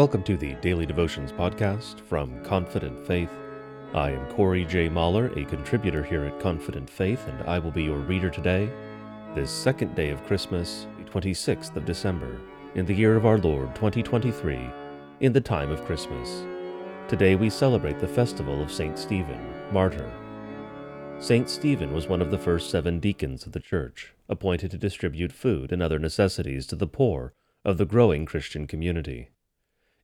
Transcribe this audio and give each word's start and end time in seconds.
Welcome 0.00 0.22
to 0.22 0.38
the 0.38 0.54
Daily 0.62 0.86
Devotions 0.86 1.30
podcast 1.30 2.00
from 2.00 2.42
Confident 2.42 3.06
Faith. 3.06 3.28
I 3.92 4.12
am 4.12 4.32
Corey 4.32 4.64
J. 4.64 4.88
Mahler, 4.88 5.26
a 5.38 5.44
contributor 5.44 6.02
here 6.02 6.24
at 6.24 6.40
Confident 6.40 6.88
Faith, 6.88 7.28
and 7.28 7.46
I 7.46 7.58
will 7.58 7.70
be 7.70 7.82
your 7.82 7.98
reader 7.98 8.30
today, 8.30 8.70
this 9.34 9.50
second 9.50 9.94
day 9.94 10.08
of 10.08 10.24
Christmas, 10.24 10.86
the 10.96 11.04
26th 11.04 11.76
of 11.76 11.84
December, 11.84 12.40
in 12.76 12.86
the 12.86 12.94
year 12.94 13.14
of 13.14 13.26
our 13.26 13.36
Lord 13.36 13.74
2023, 13.74 14.70
in 15.20 15.34
the 15.34 15.40
time 15.42 15.70
of 15.70 15.84
Christmas. 15.84 16.44
Today 17.06 17.34
we 17.34 17.50
celebrate 17.50 17.98
the 17.98 18.08
festival 18.08 18.62
of 18.62 18.72
St. 18.72 18.98
Stephen, 18.98 19.52
martyr. 19.70 20.10
St. 21.18 21.46
Stephen 21.46 21.92
was 21.92 22.08
one 22.08 22.22
of 22.22 22.30
the 22.30 22.38
first 22.38 22.70
seven 22.70 23.00
deacons 23.00 23.44
of 23.44 23.52
the 23.52 23.60
church, 23.60 24.14
appointed 24.30 24.70
to 24.70 24.78
distribute 24.78 25.30
food 25.30 25.70
and 25.70 25.82
other 25.82 25.98
necessities 25.98 26.66
to 26.68 26.74
the 26.74 26.86
poor 26.86 27.34
of 27.66 27.76
the 27.76 27.84
growing 27.84 28.24
Christian 28.24 28.66
community. 28.66 29.28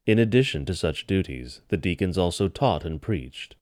In 0.07 0.21
addition 0.21 0.65
to 0.67 0.75
such 0.75 1.09
duties, 1.09 1.63
the 1.67 1.77
deacons 1.77 2.17
also 2.17 2.49
taught 2.49 2.85
and 2.85 3.03
preached. 3.03 3.57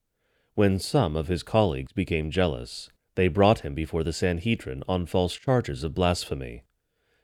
When 0.54 0.78
some 0.78 1.16
of 1.16 1.26
his 1.26 1.42
colleagues 1.42 1.92
became 1.92 2.30
jealous, 2.30 2.90
they 3.14 3.28
brought 3.28 3.60
him 3.60 3.74
before 3.74 4.04
the 4.04 4.12
Sanhedrin 4.12 4.82
on 4.86 5.06
false 5.06 5.34
charges 5.34 5.82
of 5.82 5.94
blasphemy. 5.94 6.64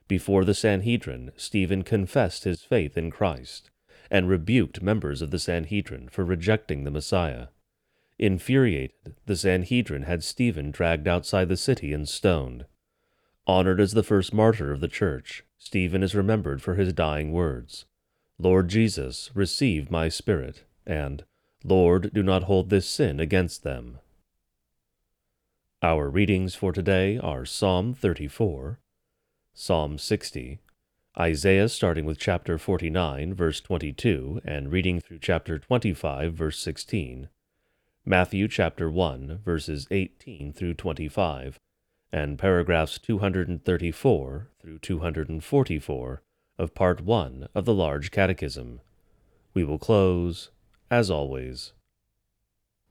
Before 0.08 0.44
the 0.46 0.54
Sanhedrin, 0.54 1.32
Stephen 1.36 1.82
confessed 1.82 2.44
his 2.44 2.62
faith 2.62 2.96
in 2.96 3.10
Christ 3.10 3.68
and 4.10 4.26
rebuked 4.26 4.82
members 4.82 5.20
of 5.20 5.30
the 5.30 5.38
Sanhedrin 5.38 6.08
for 6.08 6.24
rejecting 6.24 6.84
the 6.84 6.90
Messiah. 6.90 7.48
Infuriated, 8.18 9.16
the 9.26 9.36
Sanhedrin 9.36 10.02
had 10.04 10.24
Stephen 10.24 10.70
dragged 10.70 11.06
outside 11.06 11.48
the 11.48 11.56
city 11.58 11.92
and 11.92 12.08
stoned. 12.08 12.64
Honored 13.46 13.80
as 13.80 13.92
the 13.92 14.02
first 14.02 14.32
martyr 14.32 14.72
of 14.72 14.80
the 14.80 14.88
church, 14.88 15.44
Stephen 15.58 16.02
is 16.02 16.14
remembered 16.14 16.62
for 16.62 16.74
his 16.74 16.92
dying 16.94 17.32
words 17.32 17.84
Lord 18.42 18.68
Jesus, 18.68 19.30
receive 19.34 19.90
my 19.90 20.08
spirit, 20.08 20.64
and 20.86 21.24
Lord, 21.62 22.10
do 22.14 22.22
not 22.22 22.44
hold 22.44 22.70
this 22.70 22.88
sin 22.88 23.20
against 23.20 23.64
them. 23.64 23.98
Our 25.82 26.08
readings 26.08 26.54
for 26.54 26.72
today 26.72 27.18
are 27.18 27.44
Psalm 27.44 27.92
34, 27.92 28.80
Psalm 29.52 29.98
60, 29.98 30.58
Isaiah 31.18 31.68
starting 31.68 32.06
with 32.06 32.18
chapter 32.18 32.56
49, 32.56 33.34
verse 33.34 33.60
22, 33.60 34.40
and 34.42 34.72
reading 34.72 35.00
through 35.00 35.18
chapter 35.18 35.58
25, 35.58 36.32
verse 36.32 36.58
16, 36.60 37.28
Matthew 38.06 38.48
chapter 38.48 38.90
1, 38.90 39.40
verses 39.44 39.86
18 39.90 40.54
through 40.54 40.74
25, 40.74 41.58
and 42.10 42.38
paragraphs 42.38 42.98
234 42.98 44.48
through 44.62 44.78
244 44.78 46.22
of 46.60 46.74
Part 46.74 47.00
1 47.00 47.48
of 47.54 47.64
the 47.64 47.72
Large 47.72 48.10
Catechism. 48.10 48.82
We 49.54 49.64
will 49.64 49.78
close, 49.78 50.50
as 50.90 51.10
always, 51.10 51.72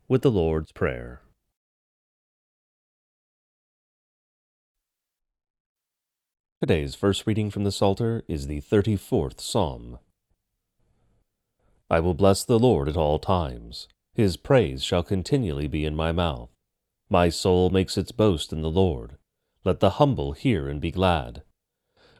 with 0.08 0.23
the 0.23 0.31
Lord's 0.31 0.72
Prayer. 0.72 1.22
Today's 6.59 6.95
first 6.95 7.28
reading 7.28 7.52
from 7.52 7.64
the 7.64 7.72
Psalter 7.72 8.23
is 8.28 8.47
the 8.47 8.59
34th 8.59 9.40
Psalm. 9.40 10.00
I 11.91 12.00
will 12.00 12.16
bless 12.16 12.44
the 12.44 12.58
Lord 12.58 12.90
at 12.90 12.97
all 12.97 13.19
times. 13.19 13.88
His 14.16 14.35
praise 14.35 14.84
shall 14.84 15.03
continually 15.03 15.68
be 15.68 15.85
in 15.85 15.96
my 15.96 16.12
mouth. 16.12 16.50
My 17.08 17.29
soul 17.29 17.69
makes 17.69 18.00
its 18.00 18.12
boast 18.12 18.52
in 18.52 18.63
the 18.63 18.72
Lord. 18.72 19.18
Let 19.63 19.79
the 19.79 19.91
humble 19.91 20.31
hear 20.31 20.68
and 20.68 20.81
be 20.81 20.90
glad. 20.90 21.44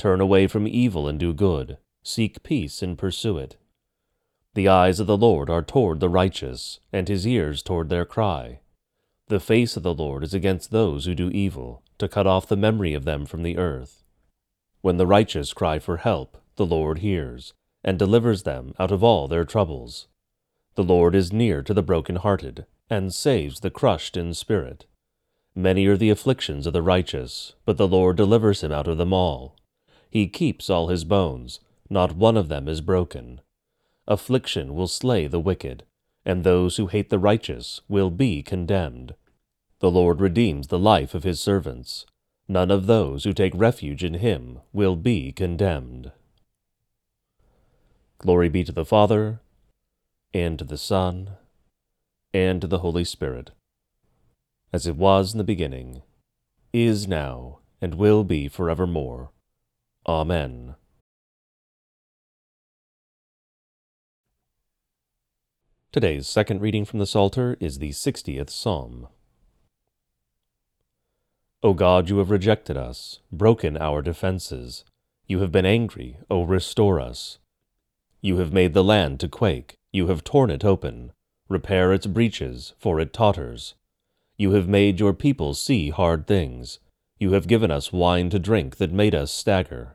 Turn 0.00 0.22
away 0.22 0.46
from 0.46 0.66
evil 0.66 1.06
and 1.06 1.20
do 1.20 1.34
good. 1.34 1.76
Seek 2.02 2.42
peace 2.42 2.80
and 2.80 2.96
pursue 2.96 3.36
it. 3.36 3.58
The 4.54 4.66
eyes 4.66 4.98
of 4.98 5.06
the 5.06 5.18
Lord 5.18 5.50
are 5.50 5.60
toward 5.60 6.00
the 6.00 6.08
righteous, 6.08 6.80
and 6.90 7.06
his 7.06 7.26
ears 7.26 7.62
toward 7.62 7.90
their 7.90 8.06
cry. 8.06 8.60
The 9.28 9.38
face 9.38 9.76
of 9.76 9.82
the 9.82 9.92
Lord 9.92 10.24
is 10.24 10.32
against 10.32 10.70
those 10.70 11.04
who 11.04 11.14
do 11.14 11.28
evil, 11.28 11.82
to 11.98 12.08
cut 12.08 12.26
off 12.26 12.48
the 12.48 12.56
memory 12.56 12.94
of 12.94 13.04
them 13.04 13.26
from 13.26 13.42
the 13.42 13.58
earth. 13.58 14.02
When 14.80 14.96
the 14.96 15.06
righteous 15.06 15.52
cry 15.52 15.78
for 15.78 15.98
help, 15.98 16.38
the 16.56 16.64
Lord 16.64 17.00
hears, 17.00 17.52
and 17.84 17.98
delivers 17.98 18.44
them 18.44 18.72
out 18.78 18.90
of 18.90 19.04
all 19.04 19.28
their 19.28 19.44
troubles. 19.44 20.08
The 20.76 20.82
Lord 20.82 21.14
is 21.14 21.30
near 21.30 21.62
to 21.64 21.74
the 21.74 21.82
broken-hearted, 21.82 22.64
and 22.88 23.12
saves 23.12 23.60
the 23.60 23.70
crushed 23.70 24.16
in 24.16 24.32
spirit. 24.32 24.86
Many 25.54 25.84
are 25.88 25.98
the 25.98 26.08
afflictions 26.08 26.66
of 26.66 26.72
the 26.72 26.80
righteous, 26.80 27.52
but 27.66 27.76
the 27.76 27.86
Lord 27.86 28.16
delivers 28.16 28.64
him 28.64 28.72
out 28.72 28.88
of 28.88 28.96
them 28.96 29.12
all. 29.12 29.58
He 30.10 30.26
keeps 30.26 30.68
all 30.68 30.88
his 30.88 31.04
bones, 31.04 31.60
not 31.88 32.16
one 32.16 32.36
of 32.36 32.48
them 32.48 32.68
is 32.68 32.80
broken. 32.80 33.40
Affliction 34.08 34.74
will 34.74 34.88
slay 34.88 35.26
the 35.26 35.40
wicked, 35.40 35.84
and 36.24 36.42
those 36.42 36.76
who 36.76 36.88
hate 36.88 37.10
the 37.10 37.18
righteous 37.18 37.80
will 37.88 38.10
be 38.10 38.42
condemned. 38.42 39.14
The 39.78 39.90
Lord 39.90 40.20
redeems 40.20 40.66
the 40.66 40.78
life 40.78 41.14
of 41.14 41.22
his 41.22 41.40
servants. 41.40 42.06
None 42.48 42.70
of 42.70 42.86
those 42.86 43.24
who 43.24 43.32
take 43.32 43.52
refuge 43.54 44.02
in 44.02 44.14
him 44.14 44.58
will 44.72 44.96
be 44.96 45.30
condemned. 45.30 46.10
Glory 48.18 48.48
be 48.48 48.64
to 48.64 48.72
the 48.72 48.84
Father, 48.84 49.40
and 50.34 50.58
to 50.58 50.64
the 50.64 50.76
Son, 50.76 51.36
and 52.34 52.60
to 52.60 52.66
the 52.66 52.78
Holy 52.78 53.04
Spirit, 53.04 53.52
as 54.72 54.86
it 54.86 54.96
was 54.96 55.32
in 55.32 55.38
the 55.38 55.44
beginning, 55.44 56.02
is 56.72 57.08
now, 57.08 57.60
and 57.80 57.94
will 57.94 58.24
be 58.24 58.48
forevermore. 58.48 59.30
Amen. 60.10 60.74
Today's 65.92 66.26
second 66.26 66.60
reading 66.60 66.84
from 66.84 66.98
the 66.98 67.06
Psalter 67.06 67.56
is 67.60 67.78
the 67.78 67.90
60th 67.90 68.50
Psalm. 68.50 69.06
O 71.62 71.74
God, 71.74 72.10
you 72.10 72.18
have 72.18 72.32
rejected 72.32 72.76
us, 72.76 73.20
broken 73.30 73.76
our 73.76 74.02
defenses. 74.02 74.84
You 75.28 75.38
have 75.42 75.52
been 75.52 75.64
angry, 75.64 76.16
O 76.28 76.42
restore 76.42 76.98
us. 76.98 77.38
You 78.20 78.38
have 78.38 78.52
made 78.52 78.74
the 78.74 78.82
land 78.82 79.20
to 79.20 79.28
quake, 79.28 79.74
you 79.92 80.08
have 80.08 80.24
torn 80.24 80.50
it 80.50 80.64
open. 80.64 81.12
Repair 81.48 81.92
its 81.92 82.08
breaches, 82.08 82.74
for 82.80 82.98
it 82.98 83.12
totters. 83.12 83.74
You 84.36 84.54
have 84.54 84.66
made 84.66 84.98
your 84.98 85.14
people 85.14 85.54
see 85.54 85.90
hard 85.90 86.26
things. 86.26 86.80
You 87.20 87.30
have 87.34 87.46
given 87.46 87.70
us 87.70 87.92
wine 87.92 88.28
to 88.30 88.40
drink 88.40 88.78
that 88.78 88.90
made 88.90 89.14
us 89.14 89.30
stagger. 89.30 89.94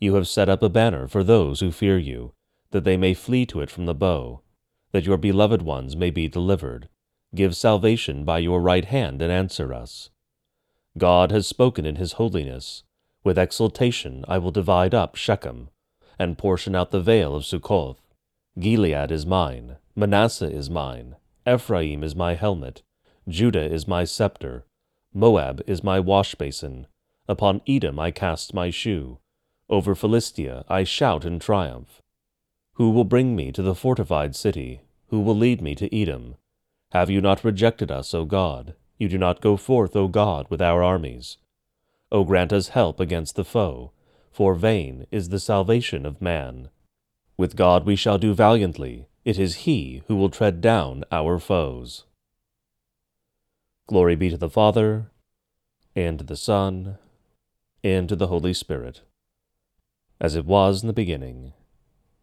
You 0.00 0.14
have 0.14 0.26
set 0.26 0.48
up 0.48 0.62
a 0.62 0.70
banner 0.70 1.06
for 1.06 1.22
those 1.22 1.60
who 1.60 1.70
fear 1.70 1.98
you, 1.98 2.32
that 2.70 2.84
they 2.84 2.96
may 2.96 3.12
flee 3.12 3.44
to 3.46 3.60
it 3.60 3.70
from 3.70 3.84
the 3.84 3.94
bow, 3.94 4.40
that 4.92 5.04
your 5.04 5.18
beloved 5.18 5.60
ones 5.60 5.94
may 5.94 6.10
be 6.10 6.26
delivered. 6.26 6.88
Give 7.34 7.54
salvation 7.54 8.24
by 8.24 8.38
your 8.38 8.60
right 8.62 8.86
hand 8.86 9.20
and 9.20 9.30
answer 9.30 9.74
us. 9.74 10.08
God 10.96 11.30
has 11.30 11.46
spoken 11.46 11.84
in 11.84 11.96
his 11.96 12.12
holiness. 12.12 12.82
With 13.22 13.38
exultation 13.38 14.24
I 14.26 14.38
will 14.38 14.50
divide 14.50 14.94
up 14.94 15.16
Shechem, 15.16 15.68
and 16.18 16.38
portion 16.38 16.74
out 16.74 16.90
the 16.90 17.00
vale 17.00 17.36
of 17.36 17.44
Succoth. 17.44 18.00
Gilead 18.58 19.12
is 19.12 19.26
mine, 19.26 19.76
Manasseh 19.94 20.50
is 20.50 20.70
mine, 20.70 21.16
Ephraim 21.46 22.02
is 22.02 22.16
my 22.16 22.34
helmet, 22.34 22.82
Judah 23.28 23.70
is 23.70 23.86
my 23.86 24.04
scepter, 24.04 24.64
Moab 25.12 25.62
is 25.66 25.84
my 25.84 26.00
wash 26.00 26.34
basin. 26.34 26.86
Upon 27.28 27.60
Edom 27.68 27.98
I 27.98 28.10
cast 28.10 28.54
my 28.54 28.70
shoe. 28.70 29.18
Over 29.70 29.94
Philistia 29.94 30.64
I 30.68 30.82
shout 30.82 31.24
in 31.24 31.38
triumph. 31.38 32.02
Who 32.74 32.90
will 32.90 33.04
bring 33.04 33.36
me 33.36 33.52
to 33.52 33.62
the 33.62 33.76
fortified 33.76 34.34
city? 34.34 34.80
Who 35.10 35.20
will 35.20 35.36
lead 35.36 35.62
me 35.62 35.76
to 35.76 35.96
Edom? 35.96 36.34
Have 36.90 37.08
you 37.08 37.20
not 37.20 37.44
rejected 37.44 37.88
us, 37.88 38.12
O 38.12 38.24
God? 38.24 38.74
You 38.98 39.08
do 39.08 39.16
not 39.16 39.40
go 39.40 39.56
forth, 39.56 39.94
O 39.94 40.08
God, 40.08 40.46
with 40.50 40.60
our 40.60 40.82
armies. 40.82 41.36
O 42.10 42.24
grant 42.24 42.52
us 42.52 42.68
help 42.70 42.98
against 42.98 43.36
the 43.36 43.44
foe, 43.44 43.92
for 44.32 44.56
vain 44.56 45.06
is 45.12 45.28
the 45.28 45.38
salvation 45.38 46.04
of 46.04 46.20
man. 46.20 46.68
With 47.36 47.54
God 47.54 47.86
we 47.86 47.94
shall 47.94 48.18
do 48.18 48.34
valiantly. 48.34 49.06
It 49.24 49.38
is 49.38 49.66
He 49.66 50.02
who 50.08 50.16
will 50.16 50.30
tread 50.30 50.60
down 50.60 51.04
our 51.12 51.38
foes. 51.38 52.06
Glory 53.86 54.16
be 54.16 54.30
to 54.30 54.36
the 54.36 54.50
Father, 54.50 55.10
and 55.94 56.18
to 56.18 56.24
the 56.24 56.36
Son, 56.36 56.98
and 57.84 58.08
to 58.08 58.16
the 58.16 58.26
Holy 58.26 58.52
Spirit, 58.52 59.02
as 60.20 60.36
it 60.36 60.44
was 60.44 60.82
in 60.82 60.86
the 60.86 60.92
beginning, 60.92 61.52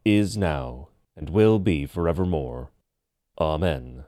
is 0.06 0.38
now, 0.38 0.90
and 1.16 1.30
will 1.30 1.60
be 1.60 1.86
forevermore. 1.86 2.70
Amen. 3.40 4.04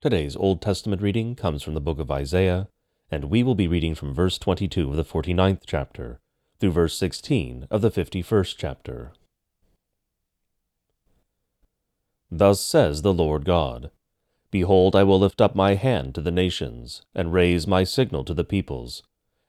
Today's 0.00 0.36
Old 0.36 0.60
Testament 0.60 1.00
reading 1.00 1.34
comes 1.34 1.62
from 1.62 1.74
the 1.74 1.80
book 1.80 1.98
of 1.98 2.10
Isaiah, 2.10 2.68
and 3.10 3.30
we 3.30 3.42
will 3.42 3.54
be 3.54 3.68
reading 3.68 3.94
from 3.94 4.12
verse 4.12 4.38
22 4.38 4.90
of 4.90 4.96
the 4.96 5.04
49th 5.04 5.62
chapter 5.66 6.20
through 6.60 6.72
verse 6.72 6.98
16 6.98 7.66
of 7.70 7.80
the 7.80 7.90
51st 7.90 8.56
chapter. 8.58 9.12
Thus 12.30 12.60
says 12.60 13.02
the 13.02 13.14
Lord 13.14 13.44
God 13.44 13.90
Behold, 14.54 14.94
I 14.94 15.02
will 15.02 15.18
lift 15.18 15.40
up 15.40 15.56
my 15.56 15.74
hand 15.74 16.14
to 16.14 16.20
the 16.20 16.30
nations, 16.30 17.02
and 17.12 17.32
raise 17.32 17.66
my 17.66 17.82
signal 17.82 18.22
to 18.22 18.32
the 18.32 18.44
peoples. 18.44 19.02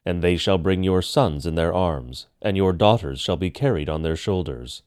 And 0.03 0.23
they 0.23 0.35
shall 0.35 0.57
bring 0.57 0.81
your 0.81 1.03
sons 1.03 1.45
in 1.45 1.53
their 1.53 1.71
arms, 1.71 2.25
and 2.41 2.57
your 2.57 2.73
daughters 2.73 3.21
shall 3.21 3.37
be 3.37 3.51
carried 3.51 3.87
on 3.87 4.01
their 4.01 4.15
shoulders. 4.15 4.81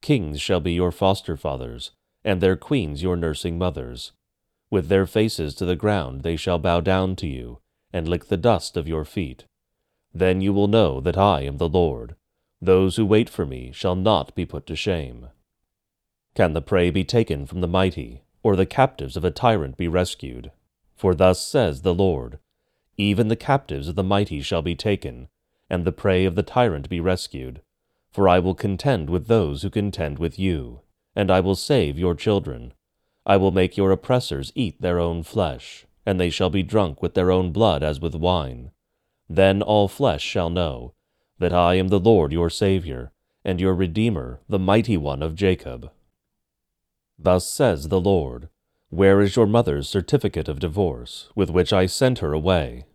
Kings 0.00 0.40
shall 0.40 0.60
be 0.60 0.74
your 0.74 0.92
foster 0.92 1.36
fathers, 1.36 1.90
and 2.22 2.40
their 2.40 2.54
queens 2.54 3.02
your 3.02 3.16
nursing 3.16 3.58
mothers. 3.58 4.12
With 4.70 4.86
their 4.86 5.06
faces 5.06 5.56
to 5.56 5.64
the 5.64 5.74
ground 5.74 6.22
they 6.22 6.36
shall 6.36 6.60
bow 6.60 6.80
down 6.80 7.16
to 7.16 7.26
you, 7.26 7.58
and 7.92 8.06
lick 8.06 8.26
the 8.26 8.36
dust 8.36 8.76
of 8.76 8.86
your 8.86 9.04
feet. 9.04 9.44
Then 10.14 10.40
you 10.40 10.52
will 10.52 10.68
know 10.68 11.00
that 11.00 11.18
I 11.18 11.40
am 11.40 11.56
the 11.56 11.68
Lord. 11.68 12.14
Those 12.62 12.94
who 12.94 13.04
wait 13.04 13.28
for 13.28 13.44
me 13.44 13.72
shall 13.72 13.96
not 13.96 14.36
be 14.36 14.46
put 14.46 14.68
to 14.68 14.76
shame. 14.76 15.30
Can 16.36 16.52
the 16.52 16.62
prey 16.62 16.90
be 16.90 17.02
taken 17.02 17.44
from 17.44 17.60
the 17.60 17.66
mighty, 17.66 18.22
or 18.48 18.56
the 18.56 18.64
captives 18.64 19.14
of 19.14 19.26
a 19.26 19.30
tyrant 19.30 19.76
be 19.76 19.86
rescued? 19.86 20.50
For 20.96 21.14
thus 21.14 21.38
says 21.46 21.82
the 21.82 21.92
Lord 21.92 22.38
Even 22.96 23.28
the 23.28 23.36
captives 23.36 23.88
of 23.88 23.94
the 23.94 24.02
mighty 24.02 24.40
shall 24.40 24.62
be 24.62 24.74
taken, 24.74 25.28
and 25.68 25.84
the 25.84 25.92
prey 25.92 26.24
of 26.24 26.34
the 26.34 26.42
tyrant 26.42 26.88
be 26.88 26.98
rescued. 26.98 27.60
For 28.10 28.26
I 28.26 28.38
will 28.38 28.54
contend 28.54 29.10
with 29.10 29.26
those 29.26 29.60
who 29.60 29.68
contend 29.68 30.18
with 30.18 30.38
you, 30.38 30.80
and 31.14 31.30
I 31.30 31.40
will 31.40 31.56
save 31.56 31.98
your 31.98 32.14
children. 32.14 32.72
I 33.26 33.36
will 33.36 33.50
make 33.50 33.76
your 33.76 33.92
oppressors 33.92 34.50
eat 34.54 34.80
their 34.80 34.98
own 34.98 35.24
flesh, 35.24 35.84
and 36.06 36.18
they 36.18 36.30
shall 36.30 36.48
be 36.48 36.62
drunk 36.62 37.02
with 37.02 37.12
their 37.12 37.30
own 37.30 37.52
blood 37.52 37.82
as 37.82 38.00
with 38.00 38.14
wine. 38.14 38.70
Then 39.28 39.60
all 39.60 39.88
flesh 39.88 40.22
shall 40.22 40.48
know 40.48 40.94
that 41.38 41.52
I 41.52 41.74
am 41.74 41.88
the 41.88 42.00
Lord 42.00 42.32
your 42.32 42.48
Saviour, 42.48 43.12
and 43.44 43.60
your 43.60 43.74
Redeemer, 43.74 44.40
the 44.48 44.58
mighty 44.58 44.96
one 44.96 45.22
of 45.22 45.34
Jacob. 45.34 45.90
Thus 47.18 47.46
says 47.46 47.88
the 47.88 48.00
Lord, 48.00 48.48
Where 48.90 49.20
is 49.20 49.34
your 49.34 49.46
mother's 49.46 49.88
certificate 49.88 50.48
of 50.48 50.60
divorce, 50.60 51.30
with 51.34 51.50
which 51.50 51.72
I 51.72 51.86
sent 51.86 52.20
her 52.20 52.32
away? 52.32 52.86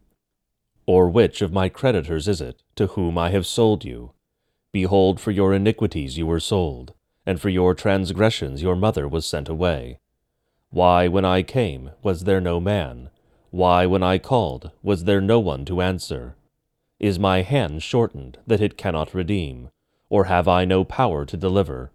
Or 0.86 1.10
which 1.10 1.42
of 1.42 1.52
my 1.52 1.68
creditors 1.68 2.28
is 2.28 2.40
it, 2.40 2.64
to 2.76 2.88
whom 2.88 3.18
I 3.18 3.32
have 3.32 3.46
sold 3.46 3.84
you? 3.84 4.14
Behold, 4.72 5.20
for 5.20 5.32
your 5.32 5.54
iniquities 5.54 6.18
you 6.18 6.26
were 6.26 6.40
sold, 6.40 6.94
and 7.26 7.40
for 7.40 7.50
your 7.50 7.76
transgressions 7.76 8.62
your 8.62 8.76
mother 8.76 9.08
was 9.08 9.26
sent 9.26 9.50
away. 9.50 10.00
Why, 10.70 11.08
when 11.08 11.26
I 11.26 11.44
came, 11.44 11.92
was 12.02 12.24
there 12.24 12.42
no 12.42 12.60
man? 12.60 13.10
Why, 13.52 13.86
when 13.86 14.02
I 14.02 14.18
called, 14.18 14.72
was 14.82 15.04
there 15.04 15.22
no 15.22 15.40
one 15.40 15.66
to 15.66 15.82
answer? 15.82 16.36
Is 17.00 17.20
my 17.20 17.42
hand 17.42 17.84
shortened, 17.84 18.40
that 18.48 18.62
it 18.62 18.78
cannot 18.78 19.14
redeem? 19.14 19.70
Or 20.10 20.26
have 20.26 20.48
I 20.48 20.66
no 20.66 20.84
power 20.84 21.26
to 21.26 21.38
deliver? 21.38 21.92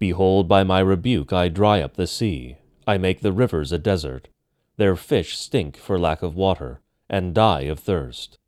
Behold, 0.00 0.48
by 0.48 0.64
my 0.64 0.80
rebuke 0.80 1.32
I 1.32 1.48
dry 1.48 1.80
up 1.80 1.94
the 1.94 2.08
sea, 2.08 2.56
I 2.86 2.98
make 2.98 3.20
the 3.20 3.32
rivers 3.32 3.70
a 3.70 3.78
desert. 3.78 4.28
Their 4.76 4.96
fish 4.96 5.38
stink 5.38 5.76
for 5.76 5.96
lack 5.98 6.22
of 6.22 6.34
water, 6.34 6.80
and 7.08 7.34
die 7.34 7.62
of 7.62 7.78
thirst. 7.78 8.38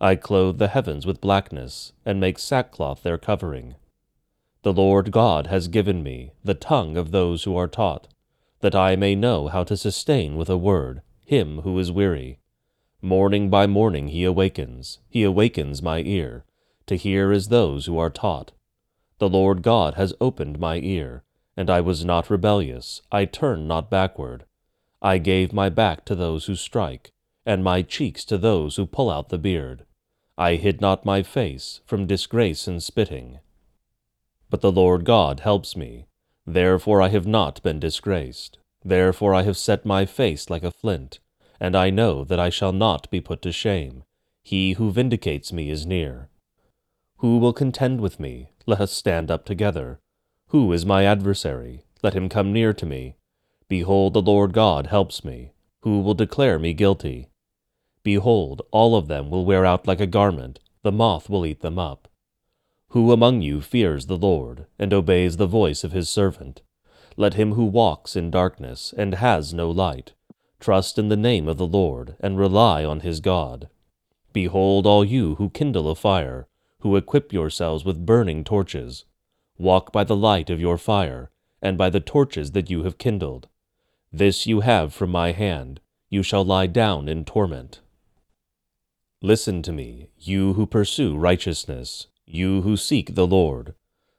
I 0.00 0.14
clothe 0.14 0.58
the 0.58 0.68
heavens 0.68 1.06
with 1.06 1.20
blackness, 1.20 1.92
and 2.04 2.20
make 2.20 2.38
sackcloth 2.38 3.02
their 3.02 3.18
covering. 3.18 3.74
The 4.62 4.72
Lord 4.72 5.10
God 5.10 5.48
has 5.48 5.66
given 5.66 6.02
me 6.04 6.32
the 6.44 6.54
tongue 6.54 6.96
of 6.96 7.10
those 7.10 7.42
who 7.42 7.56
are 7.56 7.68
taught 7.68 8.06
that 8.60 8.74
I 8.74 8.96
may 8.96 9.14
know 9.14 9.48
how 9.48 9.64
to 9.64 9.76
sustain 9.76 10.36
with 10.36 10.50
a 10.50 10.56
word 10.56 11.02
him 11.24 11.60
who 11.60 11.78
is 11.78 11.92
weary. 11.92 12.38
Morning 13.00 13.50
by 13.50 13.66
morning 13.66 14.08
he 14.08 14.24
awakens, 14.24 14.98
he 15.08 15.22
awakens 15.22 15.82
my 15.82 16.00
ear, 16.00 16.44
to 16.86 16.96
hear 16.96 17.32
as 17.32 17.48
those 17.48 17.86
who 17.86 17.98
are 17.98 18.10
taught. 18.10 18.52
The 19.18 19.28
Lord 19.28 19.62
God 19.62 19.94
has 19.94 20.14
opened 20.20 20.60
my 20.60 20.76
ear, 20.76 21.24
and 21.56 21.68
I 21.68 21.80
was 21.80 22.04
not 22.04 22.30
rebellious, 22.30 23.02
I 23.10 23.24
turned 23.24 23.66
not 23.66 23.90
backward. 23.90 24.44
I 25.02 25.18
gave 25.18 25.52
my 25.52 25.68
back 25.68 26.04
to 26.04 26.14
those 26.14 26.46
who 26.46 26.54
strike, 26.54 27.12
and 27.44 27.64
my 27.64 27.82
cheeks 27.82 28.24
to 28.26 28.38
those 28.38 28.76
who 28.76 28.86
pull 28.86 29.10
out 29.10 29.28
the 29.28 29.38
beard. 29.38 29.84
I 30.36 30.54
hid 30.54 30.80
not 30.80 31.04
my 31.04 31.24
face 31.24 31.80
from 31.84 32.06
disgrace 32.06 32.68
and 32.68 32.80
spitting. 32.80 33.40
But 34.50 34.60
the 34.60 34.70
Lord 34.70 35.04
God 35.04 35.40
helps 35.40 35.76
me. 35.76 36.06
Therefore 36.46 37.02
I 37.02 37.08
have 37.08 37.26
not 37.26 37.60
been 37.64 37.80
disgraced. 37.80 38.58
Therefore 38.84 39.34
I 39.34 39.42
have 39.42 39.56
set 39.56 39.84
my 39.84 40.06
face 40.06 40.48
like 40.48 40.62
a 40.62 40.70
flint, 40.70 41.18
and 41.58 41.74
I 41.74 41.90
know 41.90 42.22
that 42.22 42.38
I 42.38 42.50
shall 42.50 42.72
not 42.72 43.10
be 43.10 43.20
put 43.20 43.42
to 43.42 43.50
shame. 43.50 44.04
He 44.44 44.74
who 44.74 44.92
vindicates 44.92 45.52
me 45.52 45.70
is 45.70 45.84
near. 45.84 46.28
Who 47.16 47.38
will 47.38 47.52
contend 47.52 48.00
with 48.00 48.20
me? 48.20 48.50
Let 48.68 48.82
us 48.82 48.92
stand 48.92 49.30
up 49.30 49.46
together. 49.46 49.98
Who 50.48 50.74
is 50.74 50.84
my 50.84 51.06
adversary? 51.06 51.84
Let 52.02 52.12
him 52.12 52.28
come 52.28 52.52
near 52.52 52.74
to 52.74 52.84
me. 52.84 53.16
Behold, 53.66 54.12
the 54.12 54.20
Lord 54.20 54.52
God 54.52 54.88
helps 54.88 55.24
me. 55.24 55.52
Who 55.84 56.02
will 56.02 56.12
declare 56.12 56.58
me 56.58 56.74
guilty? 56.74 57.30
Behold, 58.02 58.60
all 58.70 58.94
of 58.94 59.08
them 59.08 59.30
will 59.30 59.46
wear 59.46 59.64
out 59.64 59.86
like 59.86 60.00
a 60.00 60.06
garment, 60.06 60.58
the 60.82 60.92
moth 60.92 61.30
will 61.30 61.46
eat 61.46 61.60
them 61.60 61.78
up. 61.78 62.08
Who 62.90 63.10
among 63.10 63.40
you 63.40 63.62
fears 63.62 64.04
the 64.04 64.18
Lord, 64.18 64.66
and 64.78 64.92
obeys 64.92 65.38
the 65.38 65.46
voice 65.46 65.82
of 65.82 65.92
his 65.92 66.10
servant? 66.10 66.60
Let 67.16 67.34
him 67.34 67.54
who 67.54 67.64
walks 67.64 68.16
in 68.16 68.30
darkness, 68.30 68.92
and 68.98 69.14
has 69.14 69.54
no 69.54 69.70
light, 69.70 70.12
trust 70.60 70.98
in 70.98 71.08
the 71.08 71.16
name 71.16 71.48
of 71.48 71.56
the 71.56 71.66
Lord, 71.66 72.16
and 72.20 72.38
rely 72.38 72.84
on 72.84 73.00
his 73.00 73.20
God. 73.20 73.70
Behold, 74.34 74.86
all 74.86 75.06
you 75.06 75.36
who 75.36 75.48
kindle 75.48 75.88
a 75.88 75.94
fire, 75.94 76.48
who 76.80 76.96
equip 76.96 77.32
yourselves 77.32 77.84
with 77.84 78.06
burning 78.06 78.44
torches, 78.44 79.04
walk 79.56 79.92
by 79.92 80.04
the 80.04 80.16
light 80.16 80.50
of 80.50 80.60
your 80.60 80.78
fire, 80.78 81.30
and 81.60 81.76
by 81.76 81.90
the 81.90 82.00
torches 82.00 82.52
that 82.52 82.70
you 82.70 82.84
have 82.84 82.98
kindled. 82.98 83.48
This 84.12 84.46
you 84.46 84.60
have 84.60 84.94
from 84.94 85.10
my 85.10 85.32
hand, 85.32 85.80
you 86.08 86.22
shall 86.22 86.44
lie 86.44 86.66
down 86.66 87.08
in 87.08 87.24
torment. 87.24 87.80
Listen 89.20 89.62
to 89.62 89.72
me, 89.72 90.10
you 90.16 90.52
who 90.52 90.64
pursue 90.66 91.16
righteousness, 91.16 92.06
you 92.24 92.62
who 92.62 92.76
seek 92.76 93.14
the 93.14 93.26
Lord, 93.26 93.74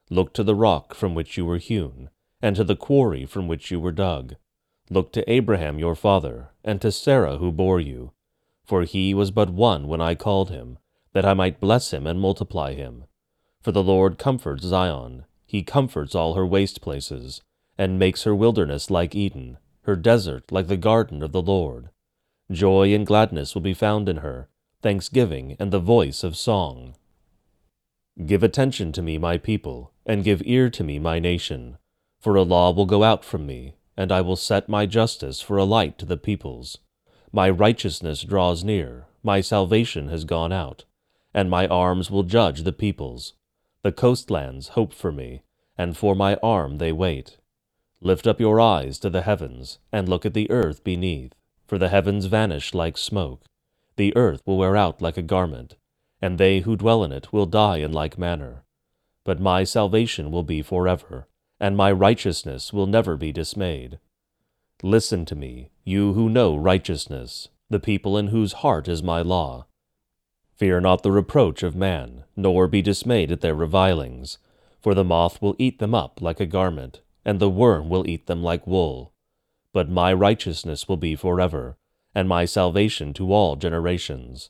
look 0.09 0.33
to 0.33 0.43
the 0.43 0.55
rock 0.55 0.93
from 0.93 1.15
which 1.15 1.37
you 1.37 1.45
were 1.45 1.57
hewn, 1.57 2.09
and 2.41 2.55
to 2.55 2.63
the 2.63 2.75
quarry 2.75 3.25
from 3.25 3.47
which 3.47 3.71
you 3.71 3.79
were 3.79 3.91
dug. 3.91 4.35
Look 4.89 5.13
to 5.13 5.31
Abraham 5.31 5.79
your 5.79 5.95
father, 5.95 6.49
and 6.63 6.81
to 6.81 6.91
Sarah 6.91 7.37
who 7.37 7.51
bore 7.51 7.79
you. 7.79 8.11
For 8.65 8.83
he 8.83 9.13
was 9.13 9.31
but 9.31 9.49
one 9.49 9.87
when 9.87 10.01
I 10.01 10.15
called 10.15 10.49
him, 10.49 10.77
that 11.13 11.25
I 11.25 11.33
might 11.33 11.59
bless 11.59 11.91
him 11.91 12.05
and 12.05 12.19
multiply 12.19 12.73
him. 12.73 13.05
For 13.61 13.71
the 13.71 13.83
Lord 13.83 14.17
comforts 14.17 14.63
Zion, 14.63 15.25
he 15.45 15.63
comforts 15.63 16.15
all 16.15 16.35
her 16.35 16.45
waste 16.45 16.81
places, 16.81 17.41
and 17.77 17.97
makes 17.97 18.23
her 18.23 18.35
wilderness 18.35 18.89
like 18.89 19.15
Eden, 19.15 19.57
her 19.83 19.95
desert 19.95 20.51
like 20.51 20.67
the 20.67 20.77
garden 20.77 21.23
of 21.23 21.31
the 21.31 21.41
Lord. 21.41 21.89
Joy 22.51 22.93
and 22.93 23.05
gladness 23.05 23.53
will 23.53 23.61
be 23.61 23.73
found 23.73 24.07
in 24.07 24.17
her, 24.17 24.49
thanksgiving 24.81 25.55
and 25.59 25.71
the 25.71 25.79
voice 25.79 26.23
of 26.23 26.37
song. 26.37 26.95
Give 28.25 28.43
attention 28.43 28.91
to 28.93 29.01
me, 29.01 29.17
my 29.17 29.37
people, 29.37 29.91
and 30.05 30.23
give 30.23 30.41
ear 30.45 30.69
to 30.71 30.83
me, 30.83 30.99
my 30.99 31.19
nation. 31.19 31.77
For 32.19 32.35
a 32.35 32.43
law 32.43 32.71
will 32.71 32.85
go 32.85 33.03
out 33.03 33.23
from 33.23 33.45
me, 33.45 33.75
and 33.95 34.11
I 34.11 34.21
will 34.21 34.35
set 34.35 34.67
my 34.67 34.85
justice 34.85 35.41
for 35.41 35.57
a 35.57 35.63
light 35.63 35.97
to 35.99 36.05
the 36.05 36.17
peoples. 36.17 36.79
My 37.31 37.49
righteousness 37.49 38.23
draws 38.23 38.63
near, 38.63 39.05
my 39.23 39.41
salvation 39.41 40.09
has 40.09 40.25
gone 40.25 40.51
out, 40.51 40.85
and 41.33 41.49
my 41.49 41.67
arms 41.67 42.09
will 42.11 42.23
judge 42.23 42.63
the 42.63 42.73
peoples. 42.73 43.33
The 43.83 43.91
coastlands 43.91 44.69
hope 44.69 44.93
for 44.93 45.11
me, 45.11 45.43
and 45.77 45.95
for 45.95 46.15
my 46.15 46.35
arm 46.43 46.77
they 46.77 46.91
wait. 46.91 47.37
Lift 48.01 48.27
up 48.27 48.39
your 48.39 48.59
eyes 48.59 48.99
to 48.99 49.09
the 49.09 49.21
heavens, 49.21 49.79
and 49.91 50.07
look 50.09 50.25
at 50.25 50.33
the 50.33 50.49
earth 50.51 50.83
beneath, 50.83 51.33
for 51.67 51.77
the 51.77 51.89
heavens 51.89 52.25
vanish 52.25 52.73
like 52.73 52.97
smoke. 52.97 53.43
The 53.95 54.15
earth 54.15 54.41
will 54.45 54.57
wear 54.57 54.75
out 54.75 55.01
like 55.01 55.17
a 55.17 55.21
garment, 55.21 55.75
and 56.21 56.37
they 56.37 56.59
who 56.61 56.75
dwell 56.75 57.03
in 57.03 57.11
it 57.11 57.31
will 57.31 57.45
die 57.45 57.77
in 57.77 57.91
like 57.91 58.17
manner. 58.17 58.63
but 59.29 59.39
my 59.39 59.63
salvation 59.63 60.31
will 60.31 60.41
be 60.41 60.59
forever, 60.61 61.27
and 61.59 61.77
my 61.77 61.91
righteousness 61.91 62.73
will 62.73 62.87
never 62.87 63.15
be 63.15 63.31
dismayed. 63.31 63.99
Listen 64.81 65.23
to 65.23 65.35
me, 65.35 65.69
you 65.83 66.13
who 66.13 66.27
know 66.29 66.55
righteousness, 66.55 67.49
the 67.69 67.79
people 67.79 68.17
in 68.17 68.29
whose 68.29 68.53
heart 68.63 68.87
is 68.87 69.03
my 69.03 69.21
law. 69.21 69.67
Fear 70.59 70.81
not 70.81 71.03
the 71.03 71.11
reproach 71.11 71.63
of 71.63 71.73
man, 71.73 72.25
nor 72.35 72.67
be 72.67 72.81
dismayed 72.81 73.31
at 73.31 73.39
their 73.39 73.55
revilings, 73.55 74.39
for 74.81 74.93
the 74.93 75.05
moth 75.05 75.41
will 75.41 75.55
eat 75.57 75.79
them 75.79 75.95
up 75.95 76.21
like 76.21 76.41
a 76.41 76.45
garment, 76.45 76.99
and 77.23 77.39
the 77.39 77.49
worm 77.49 77.87
will 77.87 78.05
eat 78.05 78.27
them 78.27 78.43
like 78.43 78.67
wool. 78.67 79.13
But 79.71 79.89
my 79.89 80.11
righteousness 80.11 80.85
will 80.85 80.97
be 80.97 81.15
forever, 81.15 81.77
and 82.13 82.27
my 82.27 82.43
salvation 82.43 83.13
to 83.13 83.31
all 83.31 83.55
generations. 83.55 84.49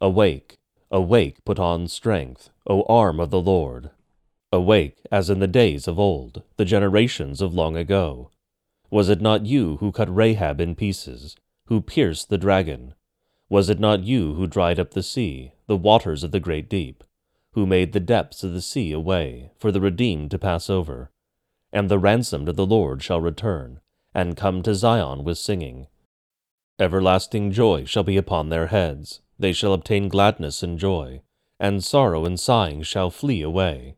Awake, 0.00 0.58
awake, 0.90 1.44
put 1.44 1.60
on 1.60 1.86
strength, 1.86 2.50
O 2.66 2.82
arm 2.88 3.20
of 3.20 3.30
the 3.30 3.40
Lord. 3.40 3.90
Awake, 4.50 4.98
as 5.12 5.30
in 5.30 5.38
the 5.38 5.46
days 5.46 5.86
of 5.86 6.00
old, 6.00 6.42
the 6.56 6.64
generations 6.64 7.40
of 7.40 7.54
long 7.54 7.76
ago. 7.76 8.32
Was 8.90 9.08
it 9.08 9.20
not 9.20 9.46
you 9.46 9.76
who 9.76 9.92
cut 9.92 10.12
Rahab 10.12 10.60
in 10.60 10.74
pieces, 10.74 11.36
who 11.66 11.80
pierced 11.80 12.28
the 12.28 12.38
dragon? 12.38 12.94
Was 13.50 13.68
it 13.68 13.80
not 13.80 14.04
you 14.04 14.34
who 14.34 14.46
dried 14.46 14.78
up 14.78 14.92
the 14.92 15.02
sea, 15.02 15.54
the 15.66 15.76
waters 15.76 16.22
of 16.22 16.30
the 16.30 16.38
great 16.38 16.70
deep, 16.70 17.02
who 17.54 17.66
made 17.66 17.92
the 17.92 17.98
depths 17.98 18.44
of 18.44 18.52
the 18.52 18.60
sea 18.60 18.92
a 18.92 19.00
way 19.00 19.50
for 19.58 19.72
the 19.72 19.80
redeemed 19.80 20.30
to 20.30 20.38
pass 20.38 20.70
over? 20.70 21.10
And 21.72 21.88
the 21.88 21.98
ransomed 21.98 22.48
of 22.48 22.54
the 22.54 22.64
Lord 22.64 23.02
shall 23.02 23.20
return, 23.20 23.80
and 24.14 24.36
come 24.36 24.62
to 24.62 24.74
Zion 24.76 25.24
with 25.24 25.36
singing. 25.36 25.88
Everlasting 26.78 27.50
joy 27.50 27.84
shall 27.86 28.04
be 28.04 28.16
upon 28.16 28.50
their 28.50 28.68
heads, 28.68 29.20
they 29.36 29.52
shall 29.52 29.72
obtain 29.72 30.08
gladness 30.08 30.62
and 30.62 30.78
joy, 30.78 31.22
and 31.58 31.82
sorrow 31.82 32.24
and 32.24 32.38
sighing 32.38 32.84
shall 32.84 33.10
flee 33.10 33.42
away. 33.42 33.96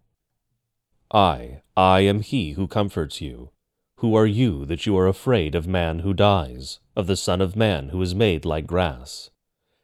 I, 1.12 1.61
I 1.76 2.00
am 2.00 2.23
he 2.23 2.52
who 2.52 2.66
comforts 2.66 3.21
you. 3.21 3.50
Who 3.99 4.14
are 4.14 4.26
you 4.26 4.64
that 4.64 4.87
you 4.87 4.97
are 4.97 5.06
afraid 5.06 5.54
of 5.54 5.66
man 5.66 5.99
who 5.99 6.14
dies, 6.14 6.80
of 6.97 7.06
the 7.06 7.16
Son 7.16 7.42
of 7.42 7.54
Man 7.54 7.90
who 7.90 8.00
is 8.00 8.14
made 8.14 8.47
like 8.47 8.66
grass? 8.66 9.28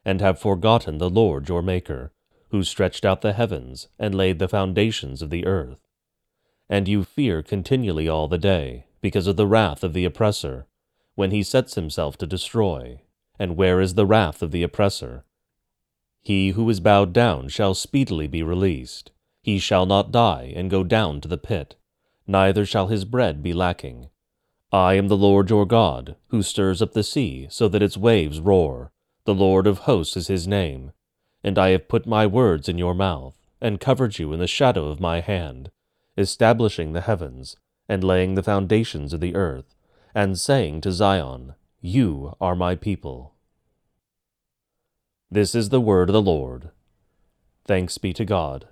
And 0.08 0.20
have 0.20 0.38
forgotten 0.38 0.96
the 0.96 1.10
Lord 1.10 1.48
your 1.48 1.60
Maker, 1.60 2.12
who 2.48 2.64
stretched 2.64 3.04
out 3.04 3.20
the 3.20 3.34
heavens 3.34 3.88
and 3.98 4.14
laid 4.14 4.38
the 4.38 4.48
foundations 4.48 5.20
of 5.20 5.28
the 5.28 5.46
earth. 5.46 5.86
And 6.68 6.88
you 6.88 7.04
fear 7.04 7.42
continually 7.42 8.08
all 8.08 8.28
the 8.28 8.38
day, 8.38 8.86
because 9.02 9.26
of 9.26 9.36
the 9.36 9.46
wrath 9.46 9.84
of 9.84 9.92
the 9.92 10.06
oppressor, 10.06 10.66
when 11.14 11.30
he 11.30 11.42
sets 11.42 11.74
himself 11.74 12.16
to 12.18 12.26
destroy. 12.26 13.02
And 13.38 13.56
where 13.56 13.80
is 13.80 13.94
the 13.94 14.06
wrath 14.06 14.40
of 14.40 14.50
the 14.50 14.62
oppressor? 14.62 15.24
He 16.22 16.50
who 16.50 16.70
is 16.70 16.80
bowed 16.80 17.12
down 17.12 17.48
shall 17.48 17.74
speedily 17.74 18.26
be 18.26 18.42
released. 18.42 19.10
He 19.42 19.58
shall 19.58 19.84
not 19.84 20.10
die 20.10 20.52
and 20.56 20.70
go 20.70 20.84
down 20.84 21.20
to 21.20 21.28
the 21.28 21.38
pit 21.38 21.76
neither 22.28 22.66
shall 22.66 22.88
his 22.88 23.04
bread 23.06 23.42
be 23.42 23.54
lacking. 23.54 24.10
I 24.70 24.94
am 24.94 25.08
the 25.08 25.16
Lord 25.16 25.48
your 25.48 25.64
God, 25.64 26.14
who 26.28 26.42
stirs 26.42 26.82
up 26.82 26.92
the 26.92 27.02
sea 27.02 27.48
so 27.50 27.68
that 27.68 27.82
its 27.82 27.96
waves 27.96 28.38
roar. 28.38 28.92
The 29.28 29.34
Lord 29.34 29.66
of 29.66 29.80
hosts 29.80 30.16
is 30.16 30.28
his 30.28 30.48
name. 30.48 30.92
And 31.44 31.58
I 31.58 31.68
have 31.72 31.86
put 31.86 32.06
my 32.06 32.26
words 32.26 32.66
in 32.66 32.78
your 32.78 32.94
mouth, 32.94 33.36
and 33.60 33.78
covered 33.78 34.18
you 34.18 34.32
in 34.32 34.38
the 34.38 34.46
shadow 34.46 34.86
of 34.86 35.00
my 35.00 35.20
hand, 35.20 35.70
establishing 36.16 36.94
the 36.94 37.02
heavens, 37.02 37.54
and 37.90 38.02
laying 38.02 38.36
the 38.36 38.42
foundations 38.42 39.12
of 39.12 39.20
the 39.20 39.34
earth, 39.34 39.74
and 40.14 40.38
saying 40.38 40.80
to 40.80 40.92
Zion, 40.92 41.56
You 41.82 42.36
are 42.40 42.56
my 42.56 42.74
people. 42.74 43.34
This 45.30 45.54
is 45.54 45.68
the 45.68 45.78
word 45.78 46.08
of 46.08 46.14
the 46.14 46.22
Lord. 46.22 46.70
Thanks 47.66 47.98
be 47.98 48.14
to 48.14 48.24
God. 48.24 48.66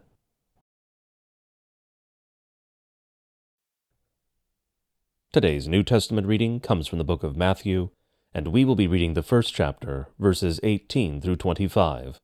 Today's 5.34 5.68
New 5.68 5.82
Testament 5.82 6.26
reading 6.26 6.60
comes 6.60 6.88
from 6.88 6.96
the 6.96 7.04
book 7.04 7.22
of 7.22 7.36
Matthew, 7.36 7.90
and 8.36 8.48
we 8.48 8.66
will 8.66 8.74
be 8.76 8.86
reading 8.86 9.14
the 9.14 9.22
first 9.22 9.54
chapter, 9.54 10.08
verses 10.18 10.60
18 10.62 11.22
through 11.22 11.36
25. 11.36 12.20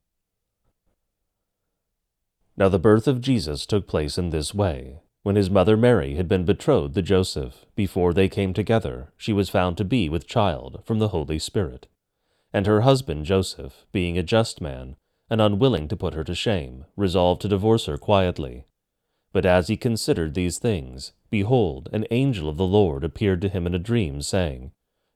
Now 2.54 2.69
the 2.69 2.78
birth 2.78 3.09
of 3.09 3.23
Jesus 3.23 3.64
took 3.64 3.88
place 3.88 4.19
in 4.19 4.28
this 4.28 4.54
way. 4.54 5.00
When 5.23 5.37
his 5.37 5.49
mother 5.49 5.75
Mary 5.75 6.16
had 6.16 6.28
been 6.28 6.45
betrothed 6.45 6.95
to 6.97 7.00
Joseph, 7.00 7.64
before 7.75 8.12
they 8.12 8.28
came 8.28 8.52
together, 8.52 9.11
she 9.16 9.33
was 9.33 9.49
found 9.49 9.78
to 9.78 9.87
be 9.87 10.11
with 10.11 10.26
child 10.26 10.83
from 10.85 10.99
the 10.99 11.09
Holy 11.09 11.38
Spirit. 11.38 11.87
And 12.52 12.66
her 12.66 12.83
husband 12.83 13.25
Joseph, 13.25 13.87
being 13.90 14.19
a 14.19 14.23
just 14.23 14.61
man, 14.61 14.97
and 15.31 15.40
unwilling 15.40 15.88
to 15.88 15.97
put 15.97 16.12
her 16.12 16.25
to 16.25 16.35
shame, 16.35 16.85
resolved 16.95 17.40
to 17.40 17.49
divorce 17.49 17.87
her 17.87 17.97
quietly. 17.97 18.66
But 19.33 19.47
as 19.47 19.69
he 19.69 19.78
considered 19.78 20.35
these 20.35 20.59
things, 20.59 21.12
behold, 21.31 21.88
an 21.90 22.04
angel 22.11 22.50
of 22.50 22.59
the 22.59 22.66
Lord 22.66 23.02
appeared 23.02 23.40
to 23.40 23.49
him 23.49 23.66
in 23.66 23.75
a 23.75 23.78
dream, 23.78 24.21
saying, 24.21 24.73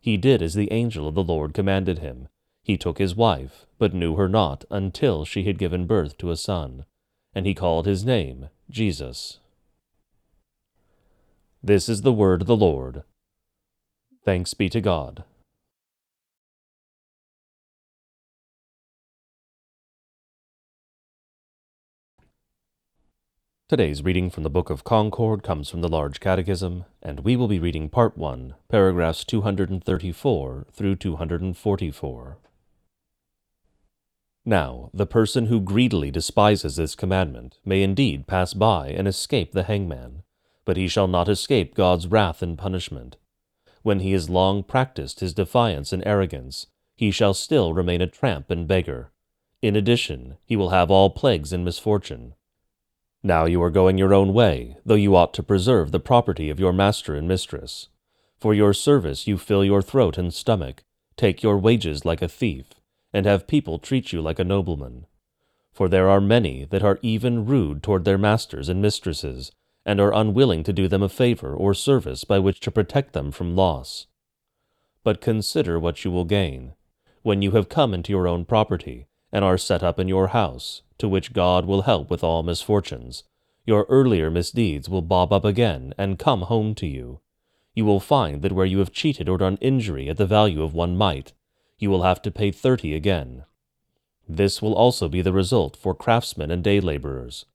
he 0.00 0.16
did 0.16 0.42
as 0.42 0.54
the 0.54 0.72
angel 0.72 1.08
of 1.08 1.14
the 1.14 1.24
Lord 1.24 1.54
commanded 1.54 1.98
him. 1.98 2.28
He 2.62 2.76
took 2.76 2.98
his 2.98 3.16
wife, 3.16 3.66
but 3.78 3.94
knew 3.94 4.16
her 4.16 4.28
not 4.28 4.64
until 4.70 5.24
she 5.24 5.44
had 5.44 5.58
given 5.58 5.86
birth 5.86 6.18
to 6.18 6.30
a 6.30 6.36
son, 6.36 6.84
and 7.34 7.46
he 7.46 7.54
called 7.54 7.86
his 7.86 8.04
name 8.04 8.48
Jesus. 8.70 9.40
This 11.62 11.88
is 11.88 12.02
the 12.02 12.12
word 12.12 12.42
of 12.42 12.46
the 12.46 12.56
Lord. 12.56 13.02
Thanks 14.24 14.54
be 14.54 14.68
to 14.68 14.80
God. 14.80 15.24
Today's 23.68 24.02
reading 24.02 24.30
from 24.30 24.44
the 24.44 24.48
Book 24.48 24.70
of 24.70 24.82
Concord 24.82 25.42
comes 25.42 25.68
from 25.68 25.82
the 25.82 25.90
Large 25.90 26.20
Catechism, 26.20 26.86
and 27.02 27.20
we 27.20 27.36
will 27.36 27.48
be 27.48 27.58
reading 27.58 27.90
Part 27.90 28.16
1, 28.16 28.54
paragraphs 28.70 29.26
234 29.26 30.66
through 30.72 30.96
244. 30.96 32.38
Now, 34.46 34.88
the 34.94 35.04
person 35.04 35.46
who 35.48 35.60
greedily 35.60 36.10
despises 36.10 36.76
this 36.76 36.94
commandment 36.94 37.58
may 37.62 37.82
indeed 37.82 38.26
pass 38.26 38.54
by 38.54 38.88
and 38.88 39.06
escape 39.06 39.52
the 39.52 39.64
hangman, 39.64 40.22
but 40.64 40.78
he 40.78 40.88
shall 40.88 41.06
not 41.06 41.28
escape 41.28 41.74
God's 41.74 42.06
wrath 42.06 42.40
and 42.40 42.56
punishment. 42.56 43.18
When 43.82 44.00
he 44.00 44.12
has 44.12 44.30
long 44.30 44.62
practiced 44.62 45.20
his 45.20 45.34
defiance 45.34 45.92
and 45.92 46.02
arrogance, 46.06 46.68
he 46.96 47.10
shall 47.10 47.34
still 47.34 47.74
remain 47.74 48.00
a 48.00 48.06
tramp 48.06 48.50
and 48.50 48.66
beggar. 48.66 49.12
In 49.60 49.76
addition, 49.76 50.38
he 50.46 50.56
will 50.56 50.70
have 50.70 50.90
all 50.90 51.10
plagues 51.10 51.52
and 51.52 51.66
misfortune 51.66 52.32
now 53.22 53.44
you 53.44 53.62
are 53.62 53.70
going 53.70 53.98
your 53.98 54.14
own 54.14 54.32
way, 54.32 54.76
though 54.84 54.94
you 54.94 55.16
ought 55.16 55.34
to 55.34 55.42
preserve 55.42 55.90
the 55.90 56.00
property 56.00 56.50
of 56.50 56.60
your 56.60 56.72
master 56.72 57.14
and 57.14 57.26
mistress. 57.26 57.88
For 58.38 58.54
your 58.54 58.72
service 58.72 59.26
you 59.26 59.36
fill 59.36 59.64
your 59.64 59.82
throat 59.82 60.16
and 60.18 60.32
stomach, 60.32 60.84
take 61.16 61.42
your 61.42 61.58
wages 61.58 62.04
like 62.04 62.22
a 62.22 62.28
thief, 62.28 62.66
and 63.12 63.26
have 63.26 63.48
people 63.48 63.78
treat 63.78 64.12
you 64.12 64.22
like 64.22 64.38
a 64.38 64.44
nobleman. 64.44 65.06
For 65.72 65.88
there 65.88 66.08
are 66.08 66.20
many 66.20 66.64
that 66.66 66.82
are 66.82 66.98
even 67.02 67.46
rude 67.46 67.82
toward 67.82 68.04
their 68.04 68.18
masters 68.18 68.68
and 68.68 68.80
mistresses, 68.80 69.52
and 69.84 70.00
are 70.00 70.14
unwilling 70.14 70.62
to 70.64 70.72
do 70.72 70.86
them 70.86 71.02
a 71.02 71.08
favor 71.08 71.54
or 71.54 71.74
service 71.74 72.24
by 72.24 72.38
which 72.38 72.60
to 72.60 72.70
protect 72.70 73.12
them 73.12 73.30
from 73.32 73.56
loss. 73.56 74.06
But 75.02 75.20
consider 75.20 75.78
what 75.78 76.04
you 76.04 76.10
will 76.10 76.24
gain, 76.24 76.74
when 77.22 77.42
you 77.42 77.52
have 77.52 77.68
come 77.68 77.94
into 77.94 78.12
your 78.12 78.28
own 78.28 78.44
property, 78.44 79.06
and 79.32 79.44
are 79.44 79.58
set 79.58 79.82
up 79.82 79.98
in 79.98 80.08
your 80.08 80.28
house, 80.28 80.82
to 80.98 81.08
which 81.08 81.32
God 81.32 81.66
will 81.66 81.82
help 81.82 82.10
with 82.10 82.24
all 82.24 82.42
misfortunes. 82.42 83.24
Your 83.66 83.84
earlier 83.88 84.30
misdeeds 84.30 84.88
will 84.88 85.02
bob 85.02 85.32
up 85.32 85.44
again 85.44 85.92
and 85.98 86.18
come 86.18 86.42
home 86.42 86.74
to 86.76 86.86
you. 86.86 87.20
You 87.74 87.84
will 87.84 88.00
find 88.00 88.42
that 88.42 88.52
where 88.52 88.66
you 88.66 88.78
have 88.78 88.92
cheated 88.92 89.28
or 89.28 89.38
done 89.38 89.58
injury 89.60 90.08
at 90.08 90.16
the 90.16 90.26
value 90.26 90.62
of 90.62 90.74
one 90.74 90.96
mite, 90.96 91.32
you 91.78 91.90
will 91.90 92.02
have 92.02 92.20
to 92.22 92.30
pay 92.30 92.50
thirty 92.50 92.94
again. 92.94 93.44
This 94.28 94.60
will 94.60 94.74
also 94.74 95.08
be 95.08 95.22
the 95.22 95.32
result 95.32 95.76
for 95.76 95.94
craftsmen 95.94 96.50
and 96.50 96.64
day 96.64 96.80
laborers. 96.80 97.46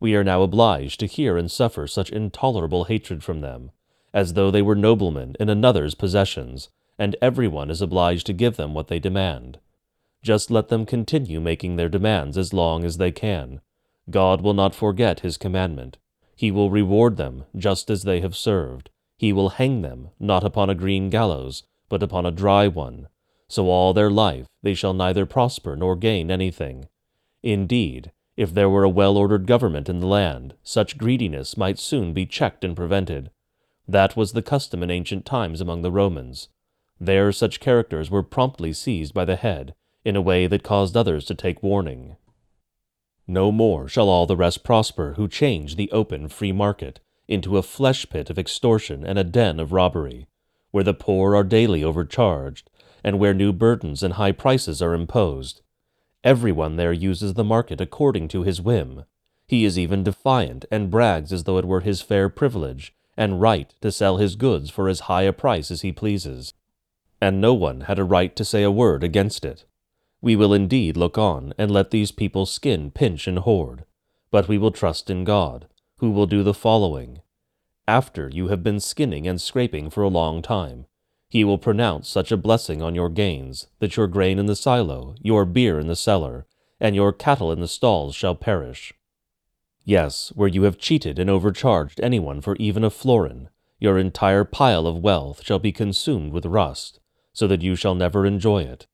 We 0.00 0.14
are 0.14 0.24
now 0.24 0.42
obliged 0.42 1.00
to 1.00 1.06
hear 1.06 1.36
and 1.36 1.50
suffer 1.50 1.86
such 1.86 2.10
intolerable 2.10 2.84
hatred 2.84 3.22
from 3.22 3.40
them, 3.40 3.70
as 4.14 4.32
though 4.32 4.50
they 4.50 4.62
were 4.62 4.74
noblemen 4.74 5.36
in 5.38 5.48
another's 5.48 5.94
possessions, 5.94 6.68
and 6.98 7.16
every 7.20 7.48
one 7.48 7.70
is 7.70 7.82
obliged 7.82 8.26
to 8.26 8.32
give 8.32 8.56
them 8.56 8.72
what 8.72 8.88
they 8.88 8.98
demand. 8.98 9.58
Just 10.26 10.50
let 10.50 10.70
them 10.70 10.86
continue 10.86 11.40
making 11.40 11.76
their 11.76 11.88
demands 11.88 12.36
as 12.36 12.52
long 12.52 12.84
as 12.84 12.96
they 12.96 13.12
can. 13.12 13.60
God 14.10 14.40
will 14.40 14.54
not 14.54 14.74
forget 14.74 15.20
his 15.20 15.36
commandment. 15.36 15.98
He 16.34 16.50
will 16.50 16.68
reward 16.68 17.16
them 17.16 17.44
just 17.56 17.90
as 17.90 18.02
they 18.02 18.20
have 18.22 18.34
served. 18.34 18.90
He 19.16 19.32
will 19.32 19.50
hang 19.50 19.82
them, 19.82 20.08
not 20.18 20.42
upon 20.42 20.68
a 20.68 20.74
green 20.74 21.10
gallows, 21.10 21.62
but 21.88 22.02
upon 22.02 22.26
a 22.26 22.32
dry 22.32 22.66
one. 22.66 23.06
So 23.46 23.68
all 23.68 23.94
their 23.94 24.10
life 24.10 24.48
they 24.64 24.74
shall 24.74 24.94
neither 24.94 25.26
prosper 25.26 25.76
nor 25.76 25.94
gain 25.94 26.28
anything. 26.32 26.88
Indeed, 27.44 28.10
if 28.36 28.52
there 28.52 28.68
were 28.68 28.82
a 28.82 28.88
well 28.88 29.16
ordered 29.16 29.46
government 29.46 29.88
in 29.88 30.00
the 30.00 30.08
land, 30.08 30.54
such 30.64 30.98
greediness 30.98 31.56
might 31.56 31.78
soon 31.78 32.12
be 32.12 32.26
checked 32.26 32.64
and 32.64 32.74
prevented. 32.74 33.30
That 33.86 34.16
was 34.16 34.32
the 34.32 34.42
custom 34.42 34.82
in 34.82 34.90
ancient 34.90 35.24
times 35.24 35.60
among 35.60 35.82
the 35.82 35.92
Romans. 35.92 36.48
There 36.98 37.30
such 37.30 37.60
characters 37.60 38.10
were 38.10 38.24
promptly 38.24 38.72
seized 38.72 39.14
by 39.14 39.24
the 39.24 39.36
head, 39.36 39.76
in 40.06 40.14
a 40.14 40.22
way 40.22 40.46
that 40.46 40.62
caused 40.62 40.96
others 40.96 41.24
to 41.24 41.34
take 41.34 41.64
warning. 41.64 42.16
No 43.26 43.50
more 43.50 43.88
shall 43.88 44.08
all 44.08 44.24
the 44.24 44.36
rest 44.36 44.62
prosper 44.62 45.14
who 45.14 45.26
change 45.26 45.74
the 45.74 45.90
open 45.90 46.28
free 46.28 46.52
market 46.52 47.00
into 47.26 47.58
a 47.58 47.62
flesh 47.62 48.08
pit 48.08 48.30
of 48.30 48.38
extortion 48.38 49.04
and 49.04 49.18
a 49.18 49.24
den 49.24 49.58
of 49.58 49.72
robbery, 49.72 50.28
where 50.70 50.84
the 50.84 50.94
poor 50.94 51.34
are 51.34 51.42
daily 51.42 51.82
overcharged, 51.82 52.70
and 53.02 53.18
where 53.18 53.34
new 53.34 53.52
burdens 53.52 54.04
and 54.04 54.14
high 54.14 54.30
prices 54.30 54.80
are 54.80 54.94
imposed. 54.94 55.60
Everyone 56.22 56.76
there 56.76 56.92
uses 56.92 57.34
the 57.34 57.42
market 57.42 57.80
according 57.80 58.28
to 58.28 58.44
his 58.44 58.60
whim. 58.60 59.06
He 59.48 59.64
is 59.64 59.76
even 59.76 60.04
defiant 60.04 60.66
and 60.70 60.88
brags 60.88 61.32
as 61.32 61.44
though 61.44 61.58
it 61.58 61.64
were 61.64 61.80
his 61.80 62.00
fair 62.00 62.28
privilege 62.28 62.94
and 63.16 63.40
right 63.40 63.74
to 63.80 63.90
sell 63.90 64.18
his 64.18 64.36
goods 64.36 64.70
for 64.70 64.88
as 64.88 65.00
high 65.00 65.22
a 65.22 65.32
price 65.32 65.72
as 65.72 65.80
he 65.80 65.90
pleases. 65.90 66.54
And 67.20 67.40
no 67.40 67.54
one 67.54 67.82
had 67.82 67.98
a 67.98 68.04
right 68.04 68.36
to 68.36 68.44
say 68.44 68.62
a 68.62 68.70
word 68.70 69.02
against 69.02 69.44
it. 69.44 69.64
We 70.26 70.34
will 70.34 70.52
indeed 70.52 70.96
look 70.96 71.16
on 71.16 71.54
and 71.56 71.70
let 71.70 71.92
these 71.92 72.10
people 72.10 72.46
skin, 72.46 72.90
pinch, 72.90 73.28
and 73.28 73.38
hoard. 73.38 73.84
But 74.32 74.48
we 74.48 74.58
will 74.58 74.72
trust 74.72 75.08
in 75.08 75.22
God, 75.22 75.68
who 75.98 76.10
will 76.10 76.26
do 76.26 76.42
the 76.42 76.52
following. 76.52 77.20
After 77.86 78.28
you 78.28 78.48
have 78.48 78.60
been 78.60 78.80
skinning 78.80 79.28
and 79.28 79.40
scraping 79.40 79.88
for 79.88 80.02
a 80.02 80.08
long 80.08 80.42
time, 80.42 80.86
he 81.28 81.44
will 81.44 81.58
pronounce 81.58 82.08
such 82.08 82.32
a 82.32 82.36
blessing 82.36 82.82
on 82.82 82.96
your 82.96 83.08
gains 83.08 83.68
that 83.78 83.96
your 83.96 84.08
grain 84.08 84.40
in 84.40 84.46
the 84.46 84.56
silo, 84.56 85.14
your 85.22 85.44
beer 85.44 85.78
in 85.78 85.86
the 85.86 85.94
cellar, 85.94 86.44
and 86.80 86.96
your 86.96 87.12
cattle 87.12 87.52
in 87.52 87.60
the 87.60 87.68
stalls 87.68 88.16
shall 88.16 88.34
perish. 88.34 88.92
Yes, 89.84 90.32
where 90.34 90.48
you 90.48 90.64
have 90.64 90.76
cheated 90.76 91.20
and 91.20 91.30
overcharged 91.30 92.00
anyone 92.00 92.40
for 92.40 92.56
even 92.56 92.82
a 92.82 92.90
florin, 92.90 93.48
your 93.78 93.96
entire 93.96 94.42
pile 94.42 94.88
of 94.88 94.98
wealth 94.98 95.44
shall 95.44 95.60
be 95.60 95.70
consumed 95.70 96.32
with 96.32 96.46
rust, 96.46 96.98
so 97.32 97.46
that 97.46 97.62
you 97.62 97.76
shall 97.76 97.94
never 97.94 98.26
enjoy 98.26 98.64
it. 98.64 98.88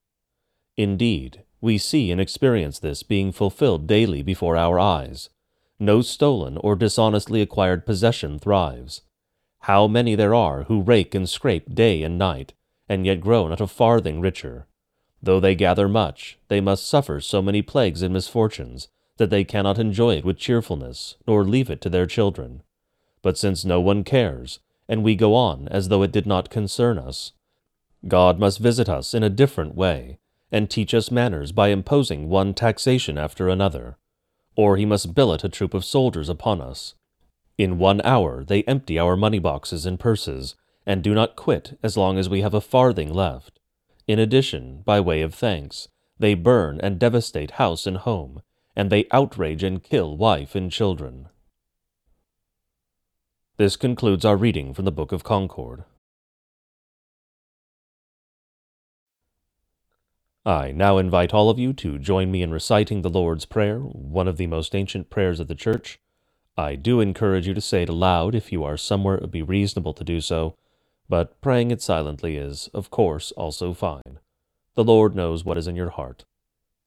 Indeed, 0.76 1.45
we 1.61 1.79
see 1.79 2.11
and 2.11 2.21
experience 2.21 2.79
this 2.79 3.02
being 3.02 3.33
fulfilled 3.33 3.87
daily 3.87 4.23
before 4.23 4.57
our 4.57 4.79
eyes. 4.79 5.31
No 5.79 6.02
stolen 6.02 6.57
or 6.59 6.76
dishonestly 6.76 7.43
acquired 7.43 7.87
possession 7.87 8.38
thrives. 8.38 9.02
How 9.61 9.87
many 9.87 10.14
there 10.14 10.35
are 10.35 10.64
who 10.64 10.83
rake 10.83 11.14
and 11.14 11.29
scrape 11.29 11.75
day 11.75 12.02
and 12.02 12.19
night, 12.19 12.52
and 12.88 13.07
yet 13.07 13.21
grow 13.21 13.49
not 13.49 13.61
a 13.61 13.67
farthing 13.67 14.21
richer. 14.21 14.67
Though 15.23 15.41
they 15.41 15.55
gather 15.55 15.88
much, 15.88 16.38
they 16.49 16.61
must 16.61 16.87
suffer 16.87 17.21
so 17.21 17.41
many 17.41 17.62
plagues 17.62 18.02
and 18.02 18.12
misfortunes 18.12 18.88
that 19.19 19.30
they 19.30 19.45
cannot 19.45 19.78
enjoy 19.78 20.17
it 20.17 20.25
with 20.25 20.37
cheerfulness, 20.37 21.17
nor 21.26 21.45
leave 21.45 21.71
it 21.71 21.80
to 21.82 21.89
their 21.89 22.06
children. 22.06 22.63
But 23.23 23.39
since 23.39 23.65
no 23.65 23.80
one 23.80 24.02
cares, 24.02 24.58
and 24.89 25.04
we 25.04 25.15
go 25.15 25.35
on 25.35 25.69
as 25.69 25.89
though 25.89 26.02
it 26.02 26.13
did 26.13 26.26
not 26.26 26.50
concern 26.50 26.99
us, 26.99 27.32
God 28.08 28.41
must 28.41 28.58
visit 28.58 28.89
us 28.89 29.15
in 29.15 29.23
a 29.23 29.30
different 29.30 29.76
way, 29.76 30.19
and 30.52 30.71
teach 30.71 30.93
us 30.93 31.10
manners 31.10 31.50
by 31.50 31.69
imposing 31.69 32.28
one 32.28 32.52
taxation 32.52 33.19
after 33.19 33.49
another, 33.49 33.97
or 34.54 34.76
he 34.76 34.84
must 34.84 35.15
billet 35.15 35.43
a 35.43 35.49
troop 35.49 35.73
of 35.73 35.84
soldiers 35.84 36.28
upon 36.28 36.60
us. 36.60 36.95
In 37.58 37.78
one 37.78 38.00
hour 38.04 38.45
they 38.45 38.62
empty 38.65 38.99
our 38.99 39.17
money 39.17 39.38
boxes 39.38 39.86
and 39.86 39.99
purses, 39.99 40.54
and 40.86 41.02
do 41.02 41.15
not 41.15 41.36
quit 41.36 41.78
as 41.82 41.97
long 41.97 42.19
as 42.19 42.28
we 42.28 42.43
have 42.43 42.54
a 42.54 42.60
farthing 42.60 43.12
left. 43.12 43.58
In 44.06 44.19
addition, 44.19 44.82
by 44.84 45.00
way 45.00 45.23
of 45.23 45.34
thanks, 45.34 45.88
they 46.19 46.34
burn 46.34 46.80
and 46.80 46.99
devastate 46.99 47.52
house 47.52 47.86
and 47.86 47.97
home, 47.97 48.43
and 48.76 48.91
they 48.91 49.06
outrage 49.10 49.62
and 49.62 49.82
kill 49.82 50.17
wife 50.17 50.54
and 50.54 50.71
children. 50.71 51.28
This 53.56 53.76
concludes 53.76 54.25
our 54.25 54.36
reading 54.36 54.75
from 54.75 54.84
the 54.84 54.93
Book 54.93 55.12
of 55.12 55.25
Concord. 55.25 55.84
I 60.45 60.73
now 60.73 60.99
invite 60.99 61.33
all 61.33 61.50
of 61.50 61.61
you 61.61 61.73
to 61.75 62.00
join 62.00 62.33
me 62.33 62.43
in 62.43 62.50
reciting 62.50 63.02
the 63.02 63.09
Lord's 63.09 63.45
Prayer, 63.45 63.78
one 63.78 64.26
of 64.26 64.39
the 64.39 64.49
most 64.49 64.75
ancient 64.75 65.09
prayers 65.09 65.39
of 65.39 65.47
the 65.47 65.55
Church. 65.55 66.00
I 66.57 66.75
do 66.75 66.99
encourage 66.99 67.47
you 67.47 67.55
to 67.55 67.61
say 67.61 67.85
it 67.85 67.89
aloud 67.89 68.35
if 68.35 68.50
you 68.50 68.65
are 68.65 68.76
somewhere 68.76 69.15
it 69.15 69.21
would 69.21 69.31
be 69.31 69.43
reasonable 69.43 69.95
to 69.95 70.02
do 70.02 70.21
so, 70.21 70.57
but 71.09 71.41
praying 71.41 71.71
it 71.71 71.81
silently 71.81 72.37
is, 72.37 72.69
of 72.75 72.91
course, 72.91 73.31
also 73.33 73.73
fine. 73.73 74.19
The 74.75 74.83
Lord 74.83 75.15
knows 75.15 75.45
what 75.45 75.59
is 75.59 75.69
in 75.69 75.76
your 75.76 75.91
heart. 75.91 76.25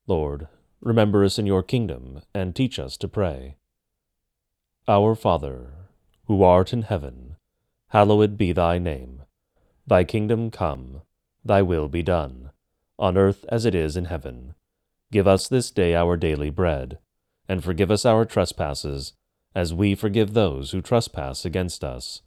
Lord, 0.06 0.50
remember 0.82 1.24
us 1.24 1.40
in 1.40 1.46
your 1.46 1.64
kingdom, 1.64 2.24
and 2.34 2.54
teach 2.54 2.78
us 2.78 2.98
to 2.98 3.08
pray. 3.08 3.56
Our 4.86 5.16
Father, 5.16 5.72
who 6.26 6.44
art 6.44 6.74
in 6.74 6.82
heaven, 6.82 7.38
hallowed 7.88 8.38
be 8.38 8.52
thy 8.52 8.80
name. 8.80 9.22
Thy 9.88 10.04
kingdom 10.04 10.52
come, 10.52 11.04
thy 11.46 11.62
will 11.62 11.88
be 11.88 12.04
done 12.04 12.52
on 12.98 13.18
earth 13.18 13.46
as 13.50 13.66
it 13.66 13.76
is 13.76 13.98
in 13.98 14.06
heaven. 14.06 14.54
Give 15.12 15.28
us 15.28 15.48
this 15.48 15.72
day 15.72 15.96
our 15.96 16.18
daily 16.18 16.50
bread, 16.50 16.98
and 17.48 17.64
forgive 17.64 17.92
us 17.92 18.06
our 18.06 18.26
trespasses, 18.26 19.14
as 19.54 19.74
we 19.74 19.96
forgive 19.96 20.34
those 20.34 20.72
who 20.72 20.82
trespass 20.82 21.46
against 21.46 21.84
us. 21.84 22.22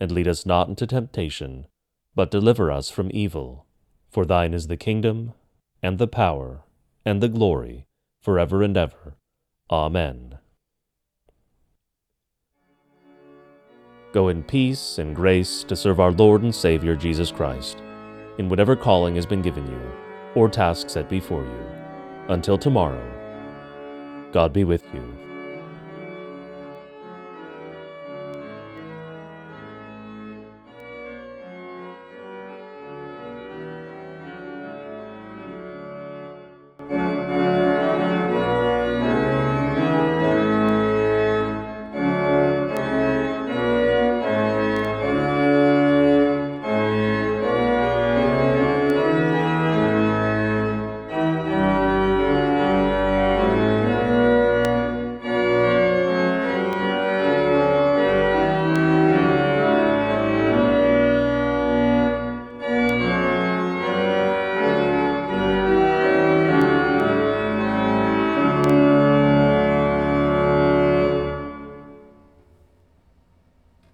And 0.00 0.10
lead 0.10 0.26
us 0.26 0.44
not 0.44 0.68
into 0.68 0.86
temptation, 0.86 1.66
but 2.14 2.30
deliver 2.30 2.70
us 2.70 2.90
from 2.90 3.10
evil. 3.12 3.66
For 4.10 4.24
thine 4.24 4.52
is 4.54 4.66
the 4.66 4.76
kingdom, 4.76 5.32
and 5.82 5.98
the 5.98 6.08
power, 6.08 6.62
and 7.04 7.22
the 7.22 7.28
glory, 7.28 7.86
for 8.20 8.38
ever 8.38 8.62
and 8.62 8.76
ever. 8.76 9.14
Amen. 9.70 10.38
Go 14.12 14.28
in 14.28 14.42
peace 14.42 14.98
and 14.98 15.16
grace 15.16 15.64
to 15.64 15.76
serve 15.76 16.00
our 16.00 16.12
Lord 16.12 16.42
and 16.42 16.54
Savior 16.54 16.96
Jesus 16.96 17.30
Christ, 17.30 17.80
in 18.38 18.48
whatever 18.48 18.76
calling 18.76 19.14
has 19.14 19.24
been 19.24 19.40
given 19.40 19.66
you 19.66 20.01
or 20.34 20.48
task 20.48 20.90
set 20.90 21.08
before 21.08 21.42
you. 21.42 21.66
Until 22.28 22.58
tomorrow, 22.58 23.02
God 24.32 24.52
be 24.52 24.64
with 24.64 24.84
you. 24.94 25.21